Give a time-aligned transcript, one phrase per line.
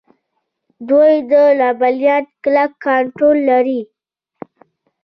[0.89, 3.81] دوی د لبنیاتو کلک کنټرول لري.